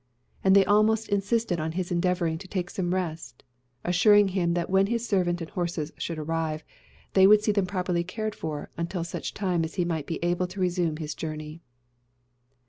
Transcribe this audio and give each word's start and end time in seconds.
And 0.43 0.55
they 0.55 0.65
almost 0.65 1.09
insisted 1.09 1.59
on 1.59 1.73
his 1.73 1.91
endeavouring 1.91 2.39
to 2.39 2.47
take 2.47 2.71
some 2.71 2.91
rest; 2.91 3.43
assuring 3.83 4.29
him 4.29 4.55
that 4.55 4.67
when 4.67 4.87
his 4.87 5.07
servant 5.07 5.41
and 5.41 5.49
horses 5.51 5.91
should 5.99 6.17
arrive, 6.17 6.63
they 7.13 7.27
would 7.27 7.43
see 7.43 7.51
them 7.51 7.67
properly 7.67 8.03
cared 8.03 8.33
for, 8.33 8.71
until 8.77 9.03
such 9.03 9.35
time 9.35 9.63
as 9.63 9.75
he 9.75 9.85
might 9.85 10.07
be 10.07 10.17
able 10.23 10.47
to 10.47 10.59
resume 10.59 10.97
his 10.97 11.13
journey. 11.13 11.61